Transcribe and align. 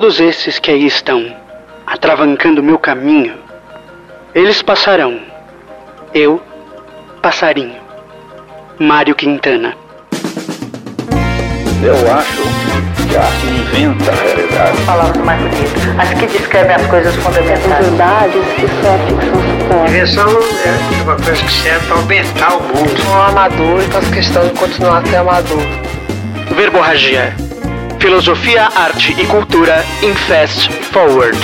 todos 0.00 0.20
esses 0.20 0.60
que 0.60 0.70
aí 0.70 0.86
estão, 0.86 1.34
atravancando 1.84 2.62
meu 2.62 2.78
caminho, 2.78 3.34
eles 4.32 4.62
passarão. 4.62 5.18
Eu, 6.14 6.40
passarinho. 7.20 7.80
Mário 8.78 9.16
Quintana. 9.16 9.74
Eu 11.82 12.14
acho 12.14 12.42
que 13.08 13.16
a 13.16 13.22
arte 13.22 13.46
inventa 13.48 14.12
a 14.12 14.14
realidade. 14.14 14.82
Palavras 14.86 15.24
mais 15.24 15.40
bonitas. 15.40 15.82
As 15.98 16.14
que 16.14 16.26
descrevem 16.28 16.76
as 16.76 16.86
coisas 16.86 17.16
fundamentais. 17.16 17.66
verdades 17.66 18.44
que 18.54 18.68
só 18.80 18.94
a 18.94 18.98
ficção. 19.00 19.86
Invenção 19.88 20.28
é 20.30 21.02
uma 21.02 21.16
coisa 21.16 21.42
que 21.42 21.52
serve 21.52 21.86
para 21.88 21.96
aumentar 21.96 22.56
o 22.56 22.62
mundo. 22.62 23.10
Um 23.10 23.20
amador 23.20 23.82
e 23.82 23.86
faço 23.90 24.12
questão 24.12 24.46
de 24.46 24.54
continuar 24.60 24.98
a 24.98 25.06
ser 25.06 25.16
amador. 25.16 25.62
Verborragia. 26.54 27.47
Filosofia, 28.00 28.68
arte 28.76 29.12
e 29.20 29.26
cultura 29.26 29.84
em 30.02 30.14
Fast 30.14 30.70
Forward. 30.92 31.38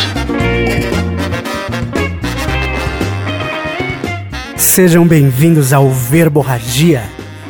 Sejam 4.56 5.04
bem-vindos 5.04 5.72
ao 5.72 5.90
Verborragia, 5.90 7.02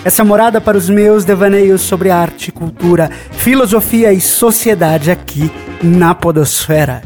essa 0.04 0.24
morada 0.24 0.58
para 0.58 0.78
os 0.78 0.88
meus 0.88 1.22
devaneios 1.24 1.82
sobre 1.82 2.10
arte, 2.10 2.50
cultura, 2.50 3.10
filosofia 3.32 4.10
e 4.10 4.22
sociedade 4.22 5.10
aqui 5.10 5.50
na 5.82 6.14
Podosfera. 6.14 7.02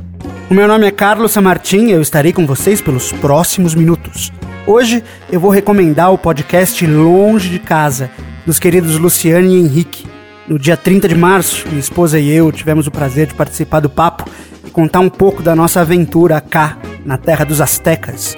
O 0.48 0.54
meu 0.54 0.68
nome 0.68 0.86
é 0.86 0.92
Carlos 0.92 1.32
Samartim 1.32 1.86
e 1.86 1.92
eu 1.92 2.00
estarei 2.00 2.32
com 2.32 2.46
vocês 2.46 2.80
pelos 2.80 3.10
próximos 3.10 3.74
minutos. 3.74 4.32
Hoje 4.66 5.02
eu 5.32 5.40
vou 5.40 5.50
recomendar 5.50 6.12
o 6.12 6.18
podcast 6.18 6.86
Longe 6.86 7.48
de 7.48 7.58
Casa, 7.58 8.08
dos 8.46 8.60
queridos 8.60 8.96
Luciane 8.98 9.56
e 9.56 9.60
Henrique. 9.60 10.07
No 10.48 10.58
dia 10.58 10.78
30 10.78 11.08
de 11.08 11.14
março, 11.14 11.68
minha 11.68 11.78
esposa 11.78 12.18
e 12.18 12.30
eu 12.30 12.50
tivemos 12.50 12.86
o 12.86 12.90
prazer 12.90 13.26
de 13.26 13.34
participar 13.34 13.80
do 13.80 13.90
papo 13.90 14.24
e 14.66 14.70
contar 14.70 15.00
um 15.00 15.10
pouco 15.10 15.42
da 15.42 15.54
nossa 15.54 15.82
aventura 15.82 16.40
cá, 16.40 16.78
na 17.04 17.18
terra 17.18 17.44
dos 17.44 17.60
Aztecas. 17.60 18.34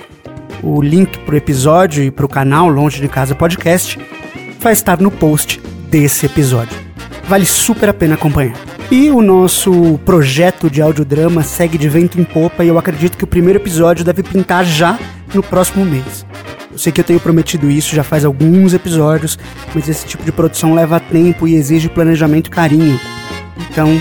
O 0.60 0.82
link 0.82 1.20
para 1.20 1.34
o 1.34 1.38
episódio 1.38 2.02
e 2.02 2.10
para 2.10 2.26
o 2.26 2.28
canal 2.28 2.68
Longe 2.68 3.00
de 3.00 3.06
Casa 3.06 3.36
Podcast 3.36 3.96
vai 4.58 4.72
estar 4.72 5.00
no 5.00 5.08
post 5.08 5.60
desse 5.88 6.26
episódio. 6.26 6.76
Vale 7.28 7.46
super 7.46 7.88
a 7.88 7.94
pena 7.94 8.16
acompanhar. 8.16 8.56
E 8.90 9.08
o 9.08 9.22
nosso 9.22 9.96
projeto 10.04 10.68
de 10.68 10.82
audiodrama 10.82 11.44
segue 11.44 11.78
de 11.78 11.88
vento 11.88 12.20
em 12.20 12.24
popa 12.24 12.64
e 12.64 12.68
eu 12.68 12.76
acredito 12.76 13.16
que 13.16 13.22
o 13.22 13.28
primeiro 13.28 13.60
episódio 13.60 14.04
deve 14.04 14.24
pintar 14.24 14.64
já 14.64 14.98
no 15.32 15.44
próximo 15.44 15.84
mês. 15.84 16.26
Eu 16.72 16.78
sei 16.78 16.92
que 16.92 17.00
eu 17.00 17.04
tenho 17.04 17.18
prometido 17.18 17.70
isso 17.70 17.94
já 17.94 18.04
faz 18.04 18.24
alguns 18.24 18.72
episódios, 18.74 19.38
mas 19.74 19.88
esse 19.88 20.06
tipo 20.06 20.24
de 20.24 20.30
produção 20.30 20.74
leva 20.74 21.00
tempo 21.00 21.48
e 21.48 21.54
exige 21.54 21.88
planejamento 21.88 22.46
e 22.46 22.50
carinho. 22.50 23.00
Então, 23.70 24.00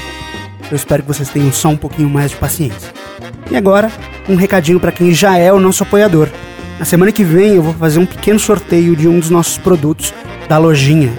eu 0.70 0.76
espero 0.76 1.02
que 1.02 1.08
vocês 1.08 1.30
tenham 1.30 1.52
só 1.52 1.70
um 1.70 1.78
pouquinho 1.78 2.10
mais 2.10 2.32
de 2.32 2.38
paciência. 2.38 2.92
E 3.50 3.58
agora, 3.58 3.92
um 4.28 4.36
recadinho 4.36 4.80
para 4.80 4.92
quem 4.92 5.12
já 5.12 5.36
é 5.38 5.52
o 5.52 5.60
nosso 5.60 5.82
apoiador. 5.82 6.30
Na 6.78 6.86
semana 6.86 7.12
que 7.12 7.24
vem 7.24 7.56
eu 7.56 7.64
vou 7.64 7.74
fazer 7.74 8.00
um 8.00 8.06
pequeno 8.06 8.40
sorteio 8.40 8.96
de 8.96 9.08
um 9.08 9.20
dos 9.20 9.30
nossos 9.32 9.58
produtos 9.58 10.14
da 10.48 10.58
lojinha. 10.58 11.12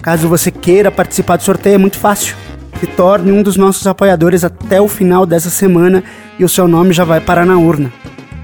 Caso 0.00 0.26
você 0.26 0.50
queira 0.50 0.90
participar 0.90 1.36
do 1.36 1.42
sorteio, 1.42 1.74
é 1.74 1.78
muito 1.78 1.98
fácil. 1.98 2.36
Se 2.80 2.86
torne 2.86 3.30
um 3.30 3.42
dos 3.42 3.56
nossos 3.56 3.86
apoiadores 3.86 4.42
até 4.42 4.80
o 4.80 4.88
final 4.88 5.24
dessa 5.24 5.50
semana 5.50 6.02
e 6.38 6.44
o 6.44 6.48
seu 6.48 6.66
nome 6.66 6.92
já 6.92 7.04
vai 7.04 7.20
parar 7.20 7.46
na 7.46 7.58
urna. 7.58 7.92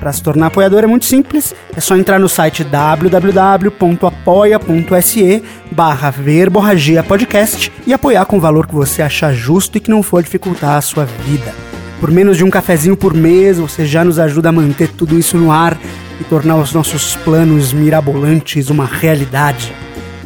Para 0.01 0.13
se 0.15 0.23
tornar 0.23 0.47
apoiador 0.47 0.83
é 0.83 0.87
muito 0.87 1.05
simples, 1.05 1.55
é 1.77 1.81
só 1.81 1.95
entrar 1.95 2.19
no 2.19 2.27
site 2.27 2.65
www.apoia.se 2.65 5.43
barra 5.71 6.11
verborragia 6.11 7.03
podcast 7.03 7.71
e 7.87 7.93
apoiar 7.93 8.25
com 8.25 8.39
o 8.39 8.41
valor 8.41 8.67
que 8.67 8.75
você 8.75 9.03
achar 9.03 9.35
justo 9.35 9.77
e 9.77 9.81
que 9.81 9.91
não 9.91 10.03
for 10.03 10.23
dificultar 10.23 10.79
a 10.79 10.81
sua 10.81 11.05
vida. 11.05 11.55
Por 12.01 12.11
menos 12.11 12.39
de 12.39 12.45
um 12.45 12.49
cafezinho 12.49 12.97
por 12.97 13.13
mês, 13.13 13.59
você 13.59 13.85
já 13.85 14.03
nos 14.03 14.19
ajuda 14.19 14.49
a 14.49 14.53
manter 14.53 14.89
tudo 14.89 15.19
isso 15.19 15.37
no 15.37 15.53
ar 15.53 15.79
e 16.19 16.25
tornar 16.25 16.57
os 16.57 16.73
nossos 16.73 17.15
planos 17.17 17.75
mirabolantes 17.75 18.71
uma 18.71 18.87
realidade. 18.87 19.71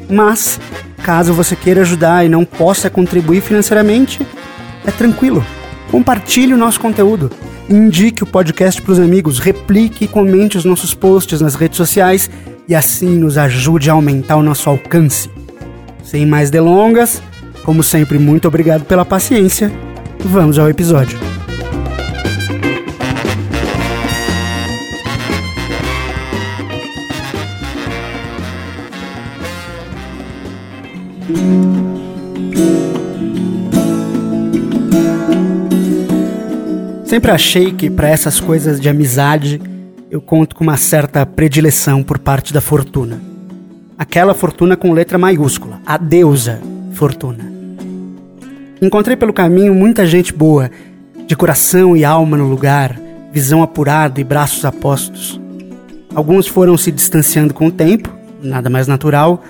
Mas, 0.09 0.61
caso 1.03 1.35
você 1.35 1.57
queira 1.57 1.81
ajudar 1.81 2.25
e 2.25 2.29
não 2.29 2.45
possa 2.45 2.89
contribuir 2.89 3.41
financeiramente, 3.41 4.25
é 4.87 4.93
tranquilo. 4.93 5.45
Compartilhe 5.91 6.55
o 6.55 6.57
nosso 6.57 6.79
conteúdo. 6.79 7.29
Indique 7.69 8.23
o 8.23 8.27
podcast 8.27 8.81
para 8.83 8.93
os 8.93 9.01
amigos, 9.01 9.39
replique 9.39 10.05
e 10.05 10.09
comente 10.09 10.59
os 10.59 10.65
nossos 10.65 10.95
posts 10.95 11.41
nas 11.41 11.55
redes 11.55 11.77
sociais 11.77 12.31
e 12.69 12.75
assim 12.75 13.17
nos 13.17 13.39
ajude 13.39 13.89
a 13.89 13.95
aumentar 13.95 14.37
o 14.37 14.43
nosso 14.43 14.69
alcance. 14.69 15.31
Sem 16.03 16.27
mais 16.27 16.51
delongas, 16.51 17.23
como 17.65 17.83
sempre, 17.83 18.19
muito 18.19 18.47
obrigado 18.47 18.85
pela 18.85 19.05
paciência. 19.05 19.73
Vamos 20.21 20.59
ao 20.59 20.69
episódio. 20.69 21.19
Sempre 37.15 37.31
achei 37.31 37.71
que 37.71 37.89
para 37.89 38.09
essas 38.09 38.41
coisas 38.41 38.81
de 38.81 38.89
amizade 38.89 39.63
eu 40.11 40.21
conto 40.21 40.57
com 40.57 40.65
uma 40.65 40.77
certa 40.77 41.25
predileção 41.25 42.03
por 42.03 42.19
parte 42.19 42.53
da 42.53 42.61
fortuna. 42.61 43.23
Aquela 43.97 44.35
fortuna 44.35 44.77
com 44.77 44.93
letra 44.93 45.17
maiúscula, 45.17 45.81
a 45.87 45.97
deusa 45.97 46.61
fortuna. 46.93 47.39
Encontrei 48.83 49.15
pelo 49.15 49.33
caminho 49.33 49.73
muita 49.73 50.05
gente 50.05 50.33
boa, 50.33 50.69
de 51.25 51.37
coração 51.37 51.97
e 51.97 52.05
alma 52.05 52.37
no 52.37 52.49
lugar, 52.49 52.99
visão 53.33 53.63
apurada 53.63 54.21
e 54.21 54.25
braços 54.25 54.65
apostos. 54.65 55.41
Alguns 56.13 56.49
foram 56.49 56.77
se 56.77 56.91
distanciando 56.91 57.55
com 57.55 57.69
o 57.69 57.73
tempo, 57.73 58.13
nada 58.43 58.69
mais 58.69 58.89
natural, 58.89 59.41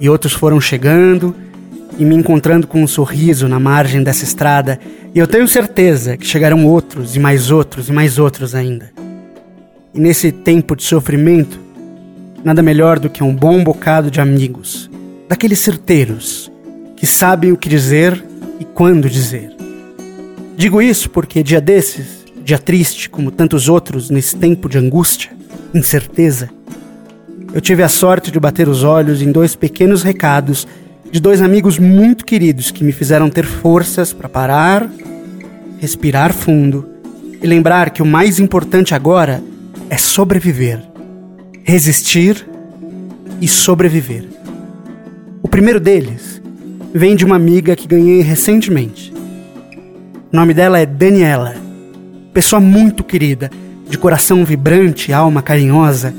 e 0.00 0.08
outros 0.08 0.32
foram 0.32 0.60
chegando 0.60 1.32
e 1.98 2.04
me 2.04 2.14
encontrando 2.14 2.66
com 2.66 2.82
um 2.82 2.86
sorriso 2.86 3.48
na 3.48 3.58
margem 3.58 4.02
dessa 4.02 4.24
estrada, 4.24 4.78
e 5.14 5.18
eu 5.18 5.26
tenho 5.26 5.48
certeza 5.48 6.16
que 6.16 6.26
chegarão 6.26 6.66
outros 6.66 7.16
e 7.16 7.18
mais 7.18 7.50
outros 7.50 7.88
e 7.88 7.92
mais 7.92 8.18
outros 8.18 8.54
ainda. 8.54 8.90
E 9.94 10.00
nesse 10.00 10.30
tempo 10.30 10.76
de 10.76 10.82
sofrimento, 10.82 11.58
nada 12.44 12.62
melhor 12.62 12.98
do 12.98 13.08
que 13.08 13.24
um 13.24 13.34
bom 13.34 13.64
bocado 13.64 14.10
de 14.10 14.20
amigos, 14.20 14.90
daqueles 15.28 15.58
certeiros 15.58 16.50
que 16.96 17.06
sabem 17.06 17.52
o 17.52 17.56
que 17.56 17.68
dizer 17.68 18.22
e 18.60 18.64
quando 18.64 19.08
dizer. 19.08 19.54
Digo 20.56 20.80
isso 20.80 21.10
porque 21.10 21.42
dia 21.42 21.60
desses, 21.60 22.24
dia 22.44 22.58
triste 22.58 23.08
como 23.08 23.30
tantos 23.30 23.68
outros 23.68 24.10
nesse 24.10 24.36
tempo 24.36 24.68
de 24.68 24.78
angústia, 24.78 25.30
incerteza, 25.74 26.50
eu 27.56 27.60
tive 27.62 27.82
a 27.82 27.88
sorte 27.88 28.30
de 28.30 28.38
bater 28.38 28.68
os 28.68 28.84
olhos 28.84 29.22
em 29.22 29.32
dois 29.32 29.56
pequenos 29.56 30.02
recados 30.02 30.68
de 31.10 31.20
dois 31.20 31.40
amigos 31.40 31.78
muito 31.78 32.24
queridos 32.24 32.70
que 32.70 32.84
me 32.84 32.92
fizeram 32.92 33.30
ter 33.30 33.44
forças 33.44 34.12
para 34.12 34.28
parar, 34.28 34.88
respirar 35.78 36.32
fundo 36.32 36.88
e 37.42 37.46
lembrar 37.46 37.90
que 37.90 38.02
o 38.02 38.06
mais 38.06 38.38
importante 38.38 38.94
agora 38.94 39.42
é 39.88 39.96
sobreviver, 39.96 40.80
resistir 41.64 42.46
e 43.40 43.46
sobreviver. 43.46 44.24
O 45.42 45.48
primeiro 45.48 45.78
deles 45.78 46.42
vem 46.92 47.14
de 47.14 47.24
uma 47.24 47.36
amiga 47.36 47.76
que 47.76 47.86
ganhei 47.86 48.20
recentemente. 48.20 49.12
O 50.32 50.36
nome 50.36 50.52
dela 50.52 50.78
é 50.78 50.86
Daniela, 50.86 51.54
pessoa 52.32 52.60
muito 52.60 53.04
querida, 53.04 53.50
de 53.88 53.96
coração 53.96 54.44
vibrante, 54.44 55.12
alma 55.12 55.40
carinhosa. 55.40 56.12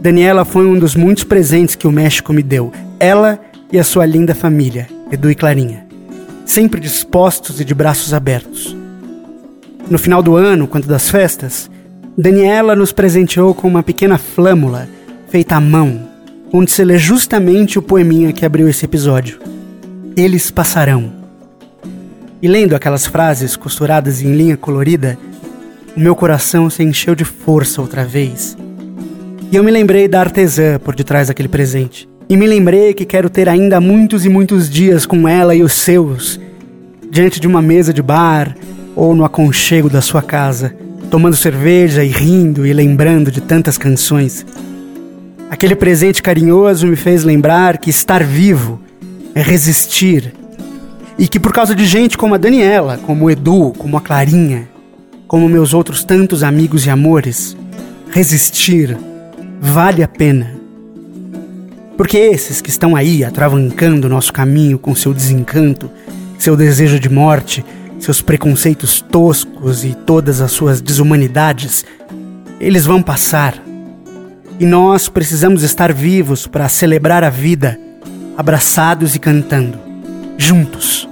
Daniela 0.00 0.44
foi 0.44 0.66
um 0.66 0.78
dos 0.78 0.96
muitos 0.96 1.22
presentes 1.22 1.76
que 1.76 1.86
o 1.86 1.92
México 1.92 2.32
me 2.32 2.42
deu. 2.42 2.72
Ela 2.98 3.38
e 3.51 3.51
a 3.78 3.84
sua 3.84 4.04
linda 4.04 4.34
família, 4.34 4.86
Edu 5.10 5.30
e 5.30 5.34
Clarinha, 5.34 5.86
sempre 6.44 6.80
dispostos 6.80 7.60
e 7.60 7.64
de 7.64 7.74
braços 7.74 8.12
abertos. 8.12 8.76
No 9.88 9.98
final 9.98 10.22
do 10.22 10.36
ano, 10.36 10.66
quando 10.66 10.86
das 10.86 11.08
festas, 11.08 11.70
Daniela 12.16 12.76
nos 12.76 12.92
presenteou 12.92 13.54
com 13.54 13.66
uma 13.66 13.82
pequena 13.82 14.18
flâmula 14.18 14.88
feita 15.28 15.56
à 15.56 15.60
mão, 15.60 16.06
onde 16.52 16.70
se 16.70 16.84
lê 16.84 16.98
justamente 16.98 17.78
o 17.78 17.82
poeminha 17.82 18.32
que 18.32 18.44
abriu 18.44 18.68
esse 18.68 18.84
episódio. 18.84 19.40
Eles 20.14 20.50
passarão. 20.50 21.10
E 22.42 22.48
lendo 22.48 22.76
aquelas 22.76 23.06
frases 23.06 23.56
costuradas 23.56 24.20
em 24.20 24.34
linha 24.34 24.56
colorida, 24.58 25.18
o 25.96 26.00
meu 26.00 26.14
coração 26.14 26.68
se 26.68 26.82
encheu 26.82 27.14
de 27.14 27.24
força 27.24 27.80
outra 27.80 28.04
vez. 28.04 28.56
E 29.50 29.56
eu 29.56 29.64
me 29.64 29.70
lembrei 29.70 30.08
da 30.08 30.20
artesã 30.20 30.78
por 30.78 30.94
detrás 30.94 31.28
daquele 31.28 31.48
presente. 31.48 32.11
E 32.28 32.36
me 32.36 32.46
lembrei 32.46 32.94
que 32.94 33.04
quero 33.04 33.28
ter 33.28 33.48
ainda 33.48 33.80
muitos 33.80 34.24
e 34.24 34.28
muitos 34.28 34.70
dias 34.70 35.04
com 35.04 35.28
ela 35.28 35.54
e 35.54 35.62
os 35.62 35.72
seus, 35.72 36.40
diante 37.10 37.38
de 37.38 37.46
uma 37.46 37.60
mesa 37.60 37.92
de 37.92 38.02
bar 38.02 38.56
ou 38.96 39.14
no 39.14 39.24
aconchego 39.24 39.90
da 39.90 40.00
sua 40.00 40.22
casa, 40.22 40.74
tomando 41.10 41.36
cerveja 41.36 42.04
e 42.04 42.08
rindo 42.08 42.66
e 42.66 42.72
lembrando 42.72 43.30
de 43.30 43.40
tantas 43.40 43.76
canções. 43.76 44.46
Aquele 45.50 45.76
presente 45.76 46.22
carinhoso 46.22 46.86
me 46.86 46.96
fez 46.96 47.24
lembrar 47.24 47.76
que 47.76 47.90
estar 47.90 48.24
vivo 48.24 48.80
é 49.34 49.42
resistir 49.42 50.32
E 51.18 51.28
que 51.28 51.38
por 51.38 51.52
causa 51.52 51.74
de 51.74 51.84
gente 51.84 52.16
como 52.16 52.34
a 52.34 52.38
Daniela, 52.38 52.98
como 53.06 53.26
o 53.26 53.30
Edu, 53.30 53.74
como 53.76 53.98
a 53.98 54.00
Clarinha, 54.00 54.66
como 55.28 55.48
meus 55.48 55.74
outros 55.74 56.04
tantos 56.04 56.42
amigos 56.42 56.86
e 56.86 56.90
amores, 56.90 57.54
resistir 58.10 58.96
vale 59.60 60.02
a 60.02 60.08
pena. 60.08 60.61
Porque 61.96 62.16
esses 62.16 62.60
que 62.60 62.70
estão 62.70 62.96
aí 62.96 63.24
atravancando 63.24 64.08
nosso 64.08 64.32
caminho 64.32 64.78
com 64.78 64.94
seu 64.94 65.12
desencanto, 65.12 65.90
seu 66.38 66.56
desejo 66.56 66.98
de 66.98 67.08
morte, 67.08 67.64
seus 67.98 68.20
preconceitos 68.20 69.00
toscos 69.00 69.84
e 69.84 69.94
todas 69.94 70.40
as 70.40 70.50
suas 70.52 70.80
desumanidades, 70.80 71.84
eles 72.58 72.84
vão 72.84 73.02
passar. 73.02 73.62
E 74.58 74.66
nós 74.66 75.08
precisamos 75.08 75.62
estar 75.62 75.92
vivos 75.92 76.46
para 76.46 76.68
celebrar 76.68 77.22
a 77.22 77.30
vida, 77.30 77.78
abraçados 78.36 79.14
e 79.14 79.18
cantando, 79.18 79.78
juntos. 80.36 81.08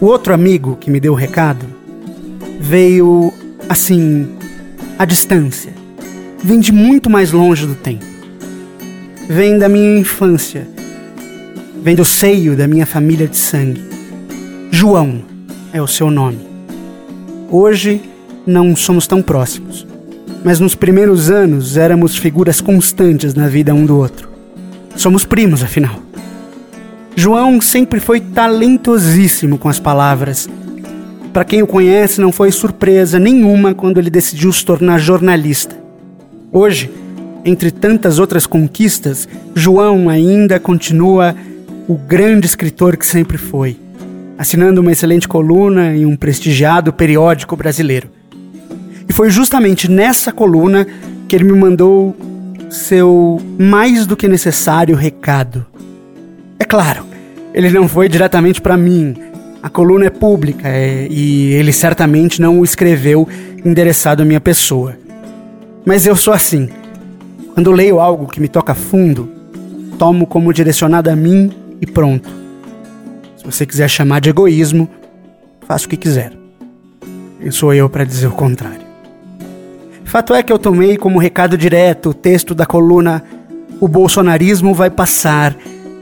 O 0.00 0.06
outro 0.06 0.34
amigo 0.34 0.76
que 0.76 0.90
me 0.90 1.00
deu 1.00 1.12
o 1.12 1.16
recado 1.16 1.66
veio 2.60 3.32
assim, 3.68 4.28
à 4.98 5.04
distância. 5.04 5.72
Vem 6.42 6.60
de 6.60 6.72
muito 6.72 7.08
mais 7.08 7.32
longe 7.32 7.66
do 7.66 7.74
tempo. 7.74 8.13
Vem 9.28 9.56
da 9.56 9.70
minha 9.70 9.98
infância. 9.98 10.68
Vem 11.82 11.96
do 11.96 12.04
seio 12.04 12.54
da 12.54 12.68
minha 12.68 12.84
família 12.84 13.26
de 13.26 13.38
sangue. 13.38 13.82
João 14.70 15.22
é 15.72 15.80
o 15.80 15.86
seu 15.86 16.10
nome. 16.10 16.40
Hoje 17.50 18.02
não 18.46 18.76
somos 18.76 19.06
tão 19.06 19.22
próximos, 19.22 19.86
mas 20.44 20.60
nos 20.60 20.74
primeiros 20.74 21.30
anos 21.30 21.78
éramos 21.78 22.18
figuras 22.18 22.60
constantes 22.60 23.32
na 23.32 23.48
vida 23.48 23.72
um 23.72 23.86
do 23.86 23.96
outro. 23.96 24.28
Somos 24.94 25.24
primos, 25.24 25.62
afinal. 25.62 26.00
João 27.16 27.62
sempre 27.62 28.00
foi 28.00 28.20
talentosíssimo 28.20 29.56
com 29.56 29.70
as 29.70 29.80
palavras. 29.80 30.50
Para 31.32 31.46
quem 31.46 31.62
o 31.62 31.66
conhece, 31.66 32.20
não 32.20 32.30
foi 32.30 32.52
surpresa 32.52 33.18
nenhuma 33.18 33.72
quando 33.72 33.98
ele 33.98 34.10
decidiu 34.10 34.52
se 34.52 34.64
tornar 34.64 34.98
jornalista. 34.98 35.74
Hoje, 36.52 36.90
entre 37.44 37.70
tantas 37.70 38.18
outras 38.18 38.46
conquistas, 38.46 39.28
João 39.54 40.08
ainda 40.08 40.58
continua 40.58 41.34
o 41.86 41.94
grande 41.94 42.46
escritor 42.46 42.96
que 42.96 43.06
sempre 43.06 43.36
foi, 43.36 43.76
assinando 44.38 44.80
uma 44.80 44.92
excelente 44.92 45.28
coluna 45.28 45.94
em 45.94 46.06
um 46.06 46.16
prestigiado 46.16 46.92
periódico 46.92 47.54
brasileiro. 47.56 48.08
E 49.06 49.12
foi 49.12 49.28
justamente 49.28 49.90
nessa 49.90 50.32
coluna 50.32 50.86
que 51.28 51.36
ele 51.36 51.44
me 51.44 51.52
mandou 51.52 52.16
seu 52.70 53.40
mais 53.58 54.06
do 54.06 54.16
que 54.16 54.26
necessário 54.26 54.96
recado. 54.96 55.66
É 56.58 56.64
claro, 56.64 57.04
ele 57.52 57.70
não 57.70 57.86
foi 57.86 58.08
diretamente 58.08 58.60
para 58.60 58.76
mim. 58.76 59.14
A 59.62 59.68
coluna 59.68 60.06
é 60.06 60.10
pública 60.10 60.68
é, 60.68 61.06
e 61.10 61.52
ele 61.52 61.72
certamente 61.72 62.40
não 62.40 62.60
o 62.60 62.64
escreveu 62.64 63.28
endereçado 63.64 64.22
à 64.22 64.24
minha 64.24 64.40
pessoa. 64.40 64.96
Mas 65.84 66.06
eu 66.06 66.16
sou 66.16 66.32
assim. 66.32 66.68
Quando 67.54 67.70
leio 67.70 68.00
algo 68.00 68.26
que 68.26 68.40
me 68.40 68.48
toca 68.48 68.74
fundo, 68.74 69.30
tomo 69.96 70.26
como 70.26 70.52
direcionado 70.52 71.08
a 71.08 71.14
mim 71.14 71.52
e 71.80 71.86
pronto. 71.86 72.28
Se 73.36 73.44
você 73.44 73.64
quiser 73.64 73.88
chamar 73.88 74.20
de 74.20 74.30
egoísmo, 74.30 74.88
faça 75.66 75.86
o 75.86 75.88
que 75.88 75.96
quiser. 75.96 76.32
Quem 77.40 77.52
sou 77.52 77.72
eu 77.72 77.88
para 77.88 78.04
dizer 78.04 78.26
o 78.26 78.32
contrário? 78.32 78.84
Fato 80.04 80.34
é 80.34 80.42
que 80.42 80.52
eu 80.52 80.58
tomei 80.58 80.96
como 80.96 81.18
recado 81.18 81.56
direto 81.56 82.10
o 82.10 82.14
texto 82.14 82.54
da 82.54 82.66
coluna 82.66 83.22
O 83.80 83.86
Bolsonarismo 83.86 84.74
vai 84.74 84.90
passar, 84.90 85.56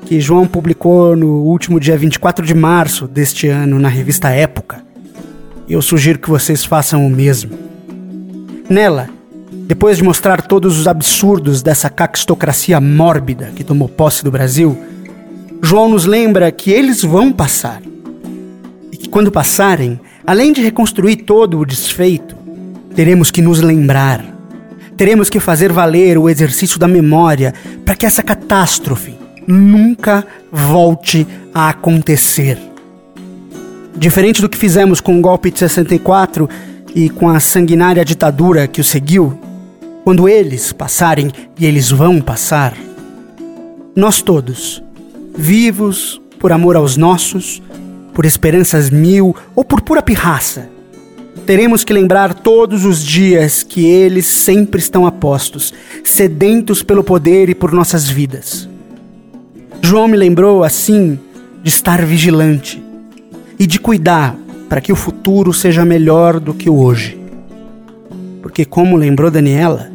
que 0.06 0.20
João 0.20 0.46
publicou 0.46 1.14
no 1.14 1.42
último 1.42 1.78
dia 1.78 1.96
24 1.96 2.46
de 2.46 2.54
março 2.54 3.06
deste 3.06 3.48
ano 3.48 3.78
na 3.78 3.88
revista 3.88 4.30
Época. 4.30 4.82
Eu 5.68 5.82
sugiro 5.82 6.18
que 6.18 6.30
vocês 6.30 6.64
façam 6.64 7.06
o 7.06 7.10
mesmo. 7.10 7.58
Nela, 8.68 9.08
depois 9.66 9.96
de 9.96 10.04
mostrar 10.04 10.42
todos 10.42 10.78
os 10.78 10.86
absurdos 10.86 11.62
dessa 11.62 11.88
caquistocracia 11.88 12.80
mórbida 12.80 13.52
que 13.54 13.64
tomou 13.64 13.88
posse 13.88 14.24
do 14.24 14.30
Brasil, 14.30 14.76
João 15.62 15.88
nos 15.88 16.04
lembra 16.04 16.50
que 16.50 16.70
eles 16.70 17.02
vão 17.02 17.32
passar. 17.32 17.80
E 18.90 18.96
que 18.96 19.08
quando 19.08 19.30
passarem, 19.30 20.00
além 20.26 20.52
de 20.52 20.60
reconstruir 20.60 21.16
todo 21.18 21.58
o 21.58 21.64
desfeito, 21.64 22.36
teremos 22.94 23.30
que 23.30 23.40
nos 23.40 23.60
lembrar. 23.60 24.24
Teremos 24.96 25.30
que 25.30 25.40
fazer 25.40 25.72
valer 25.72 26.18
o 26.18 26.28
exercício 26.28 26.78
da 26.78 26.88
memória 26.88 27.54
para 27.84 27.94
que 27.94 28.04
essa 28.04 28.22
catástrofe 28.22 29.14
nunca 29.46 30.26
volte 30.50 31.26
a 31.54 31.68
acontecer. 31.70 32.58
Diferente 33.96 34.40
do 34.40 34.48
que 34.48 34.58
fizemos 34.58 35.00
com 35.00 35.18
o 35.18 35.20
golpe 35.20 35.50
de 35.50 35.60
64 35.60 36.48
e 36.94 37.08
com 37.08 37.28
a 37.28 37.40
sanguinária 37.40 38.04
ditadura 38.04 38.66
que 38.66 38.80
o 38.80 38.84
seguiu, 38.84 39.38
quando 40.04 40.28
eles 40.28 40.72
passarem, 40.72 41.30
e 41.58 41.66
eles 41.66 41.90
vão 41.90 42.20
passar, 42.20 42.76
nós 43.94 44.22
todos, 44.22 44.82
vivos 45.36 46.20
por 46.38 46.50
amor 46.50 46.76
aos 46.76 46.96
nossos, 46.96 47.62
por 48.12 48.24
esperanças 48.24 48.90
mil 48.90 49.36
ou 49.54 49.64
por 49.64 49.80
pura 49.80 50.02
pirraça, 50.02 50.68
teremos 51.46 51.84
que 51.84 51.92
lembrar 51.92 52.34
todos 52.34 52.84
os 52.84 53.04
dias 53.04 53.62
que 53.62 53.86
eles 53.86 54.26
sempre 54.26 54.80
estão 54.80 55.06
apostos, 55.06 55.72
sedentos 56.04 56.82
pelo 56.82 57.04
poder 57.04 57.48
e 57.48 57.54
por 57.54 57.72
nossas 57.72 58.08
vidas. 58.08 58.68
João 59.82 60.08
me 60.08 60.16
lembrou, 60.16 60.64
assim, 60.64 61.18
de 61.62 61.68
estar 61.68 62.04
vigilante 62.04 62.82
e 63.58 63.66
de 63.66 63.78
cuidar 63.78 64.36
para 64.68 64.80
que 64.80 64.92
o 64.92 64.96
futuro 64.96 65.52
seja 65.52 65.84
melhor 65.84 66.40
do 66.40 66.54
que 66.54 66.70
o 66.70 66.78
hoje. 66.78 67.20
Porque, 68.40 68.64
como 68.64 68.96
lembrou 68.96 69.30
Daniela, 69.30 69.91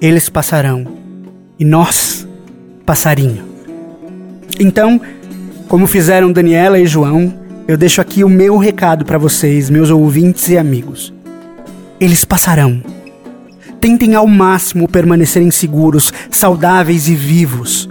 eles 0.00 0.28
passarão 0.28 0.86
e 1.58 1.64
nós 1.64 2.26
passarinho. 2.86 3.44
Então, 4.58 5.00
como 5.68 5.86
fizeram 5.86 6.32
Daniela 6.32 6.78
e 6.78 6.86
João, 6.86 7.34
eu 7.68 7.76
deixo 7.76 8.00
aqui 8.00 8.24
o 8.24 8.28
meu 8.28 8.56
recado 8.56 9.04
para 9.04 9.18
vocês, 9.18 9.68
meus 9.68 9.90
ouvintes 9.90 10.48
e 10.48 10.56
amigos. 10.56 11.12
Eles 12.00 12.24
passarão. 12.24 12.82
Tentem 13.80 14.14
ao 14.14 14.26
máximo 14.26 14.88
permanecerem 14.88 15.50
seguros, 15.50 16.12
saudáveis 16.30 17.08
e 17.08 17.14
vivos. 17.14 17.88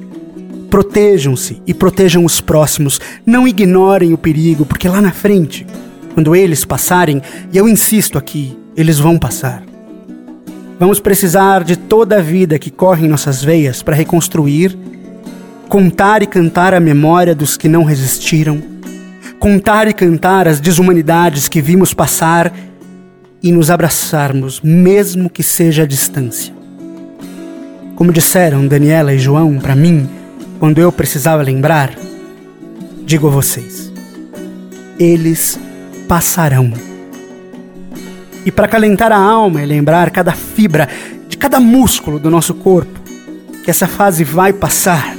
Protejam-se 0.70 1.62
e 1.66 1.74
protejam 1.74 2.26
os 2.26 2.42
próximos. 2.42 3.00
Não 3.26 3.48
ignorem 3.48 4.14
o 4.14 4.18
perigo, 4.18 4.66
porque 4.66 4.90
lá 4.90 5.02
na 5.02 5.12
frente, 5.12 5.66
quando 6.14 6.36
eles 6.36 6.66
passarem, 6.66 7.22
e 7.52 7.58
eu 7.58 7.70
insisto 7.70 8.18
aqui, 8.18 8.58
eles 8.76 9.00
vão 9.00 9.18
passar. 9.18 9.69
Vamos 10.80 11.02
precisar 11.02 11.66
de 11.66 11.76
toda 11.76 12.20
a 12.20 12.22
vida 12.22 12.58
que 12.58 12.72
corre 12.72 13.06
em 13.06 13.10
nossas 13.10 13.44
veias 13.44 13.84
para 13.84 13.94
reconstruir, 13.94 14.78
contar 15.68 16.24
e 16.24 16.26
cantar 16.26 16.74
a 16.74 16.80
memória 16.80 17.36
dos 17.36 17.58
que 17.58 17.68
não 17.68 17.84
resistiram, 17.84 18.62
contar 19.40 19.90
e 19.90 19.94
cantar 19.94 20.48
as 20.48 20.62
desumanidades 20.62 21.50
que 21.50 21.62
vimos 21.62 21.94
passar 21.94 22.54
e 23.44 23.52
nos 23.52 23.70
abraçarmos, 23.70 24.62
mesmo 24.62 25.30
que 25.30 25.44
seja 25.44 25.84
à 25.84 25.86
distância. 25.86 26.54
Como 27.94 28.14
disseram 28.14 28.66
Daniela 28.66 29.14
e 29.14 29.20
João 29.20 29.60
para 29.60 29.76
mim, 29.76 30.10
quando 30.62 30.80
eu 30.80 30.94
precisava 30.94 31.44
lembrar, 31.44 31.94
digo 33.06 33.28
a 33.28 33.32
vocês: 33.32 33.92
eles 34.98 35.60
passarão. 36.08 36.89
E 38.50 38.52
para 38.52 38.68
calentar 38.68 39.12
a 39.12 39.16
alma 39.16 39.62
e 39.62 39.66
lembrar 39.68 40.10
cada 40.10 40.32
fibra 40.32 40.90
de 41.28 41.38
cada 41.38 41.60
músculo 41.60 42.18
do 42.18 42.32
nosso 42.32 42.56
corpo 42.56 43.00
que 43.64 43.70
essa 43.70 43.88
fase 43.88 44.24
vai 44.24 44.52
passar, 44.52 45.16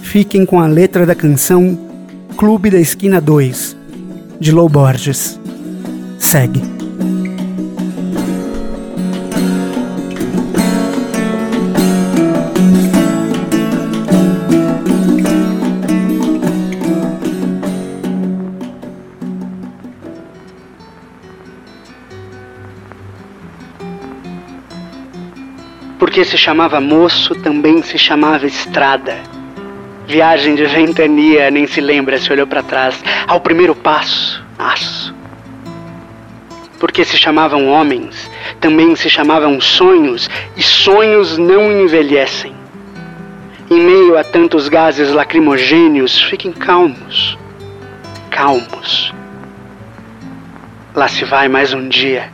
fiquem 0.00 0.46
com 0.46 0.58
a 0.58 0.66
letra 0.66 1.04
da 1.04 1.14
canção 1.14 1.78
Clube 2.38 2.70
da 2.70 2.78
Esquina 2.78 3.20
2, 3.20 3.76
de 4.40 4.50
Lou 4.50 4.66
Borges. 4.66 5.38
Segue. 6.18 6.75
Porque 26.16 26.30
se 26.30 26.38
chamava 26.38 26.80
moço, 26.80 27.34
também 27.34 27.82
se 27.82 27.98
chamava 27.98 28.46
estrada. 28.46 29.18
Viagem 30.06 30.54
de 30.54 30.64
ventania, 30.64 31.50
nem 31.50 31.66
se 31.66 31.78
lembra 31.78 32.18
se 32.18 32.32
olhou 32.32 32.46
para 32.46 32.62
trás. 32.62 33.04
Ao 33.28 33.38
primeiro 33.38 33.74
passo, 33.74 34.42
aço. 34.58 35.14
Porque 36.80 37.04
se 37.04 37.18
chamavam 37.18 37.68
homens, 37.68 38.30
também 38.62 38.96
se 38.96 39.10
chamavam 39.10 39.60
sonhos, 39.60 40.30
e 40.56 40.62
sonhos 40.62 41.36
não 41.36 41.70
envelhecem. 41.70 42.54
Em 43.70 43.78
meio 43.78 44.16
a 44.16 44.24
tantos 44.24 44.70
gases 44.70 45.12
lacrimogêneos, 45.12 46.18
fiquem 46.18 46.50
calmos, 46.50 47.36
calmos. 48.30 49.12
Lá 50.94 51.08
se 51.08 51.26
vai 51.26 51.46
mais 51.46 51.74
um 51.74 51.86
dia. 51.86 52.32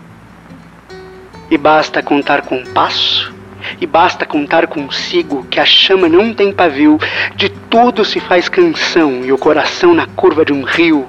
E 1.50 1.58
basta 1.58 2.00
contar 2.00 2.42
com 2.42 2.58
um 2.58 2.64
passo, 2.66 3.41
e 3.82 3.86
basta 3.86 4.24
contar 4.24 4.68
consigo 4.68 5.44
que 5.50 5.58
a 5.58 5.64
chama 5.64 6.08
não 6.08 6.32
tem 6.32 6.52
pavio, 6.52 7.00
de 7.34 7.48
tudo 7.48 8.04
se 8.04 8.20
faz 8.20 8.48
canção 8.48 9.24
e 9.24 9.32
o 9.32 9.36
coração 9.36 9.92
na 9.92 10.06
curva 10.06 10.44
de 10.44 10.52
um 10.52 10.62
rio. 10.62 11.08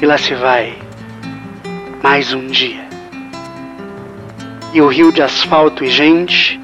E 0.00 0.06
lá 0.06 0.16
se 0.16 0.36
vai 0.36 0.78
mais 2.00 2.32
um 2.32 2.46
dia. 2.46 2.86
E 4.72 4.80
o 4.80 4.86
rio 4.86 5.10
de 5.10 5.20
asfalto 5.20 5.82
e 5.82 5.88
gente 5.88 6.60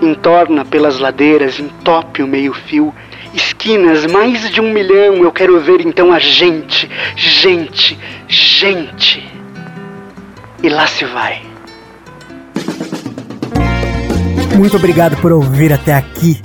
entorna 0.00 0.64
pelas 0.64 1.00
ladeiras, 1.00 1.58
entope 1.58 2.22
o 2.22 2.28
meio-fio, 2.28 2.94
esquinas, 3.32 4.06
mais 4.06 4.48
de 4.52 4.60
um 4.60 4.72
milhão. 4.72 5.16
Eu 5.16 5.32
quero 5.32 5.58
ver 5.58 5.80
então 5.80 6.12
a 6.12 6.20
gente, 6.20 6.88
gente, 7.16 7.98
gente. 8.28 9.28
E 10.62 10.68
lá 10.68 10.86
se 10.86 11.04
vai. 11.04 11.53
Muito 14.56 14.76
obrigado 14.76 15.16
por 15.16 15.32
ouvir 15.32 15.72
até 15.72 15.94
aqui. 15.94 16.40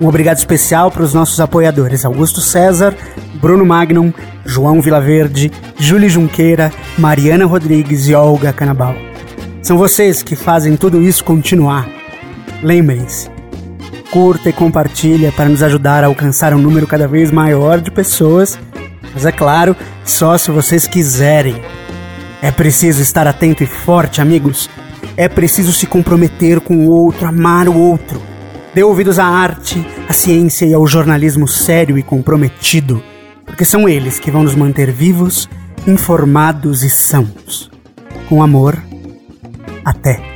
Um 0.00 0.08
obrigado 0.08 0.36
especial 0.36 0.90
para 0.90 1.02
os 1.02 1.14
nossos 1.14 1.40
apoiadores 1.40 2.04
Augusto 2.04 2.40
César, 2.40 2.94
Bruno 3.40 3.64
Magnum, 3.64 4.12
João 4.44 4.82
Vilaverde, 4.82 5.50
Júlia 5.78 6.08
Junqueira, 6.08 6.72
Mariana 6.98 7.46
Rodrigues 7.46 8.08
e 8.08 8.14
Olga 8.14 8.52
Canabal. 8.52 8.94
São 9.62 9.78
vocês 9.78 10.22
que 10.22 10.36
fazem 10.36 10.76
tudo 10.76 11.02
isso 11.02 11.24
continuar. 11.24 11.88
Lembrem-se, 12.62 13.30
curta 14.10 14.50
e 14.50 14.52
compartilha 14.52 15.32
para 15.32 15.48
nos 15.48 15.62
ajudar 15.62 16.04
a 16.04 16.08
alcançar 16.08 16.52
um 16.52 16.58
número 16.58 16.86
cada 16.86 17.06
vez 17.06 17.30
maior 17.30 17.80
de 17.80 17.90
pessoas, 17.90 18.58
mas 19.14 19.24
é 19.24 19.32
claro, 19.32 19.74
só 20.04 20.36
se 20.36 20.50
vocês 20.50 20.86
quiserem. 20.86 21.56
É 22.42 22.50
preciso 22.50 23.02
estar 23.02 23.26
atento 23.26 23.62
e 23.62 23.66
forte, 23.66 24.20
amigos. 24.20 24.68
É 25.16 25.28
preciso 25.28 25.72
se 25.72 25.86
comprometer 25.86 26.60
com 26.60 26.86
o 26.86 26.90
outro, 26.90 27.26
amar 27.26 27.68
o 27.68 27.78
outro. 27.78 28.20
Dê 28.74 28.82
ouvidos 28.82 29.18
à 29.18 29.24
arte, 29.24 29.82
à 30.06 30.12
ciência 30.12 30.66
e 30.66 30.74
ao 30.74 30.86
jornalismo 30.86 31.48
sério 31.48 31.96
e 31.96 32.02
comprometido, 32.02 33.02
porque 33.46 33.64
são 33.64 33.88
eles 33.88 34.18
que 34.18 34.30
vão 34.30 34.42
nos 34.42 34.54
manter 34.54 34.92
vivos, 34.92 35.48
informados 35.86 36.82
e 36.82 36.90
sãos. 36.90 37.70
Com 38.28 38.42
amor, 38.42 38.76
até. 39.82 40.35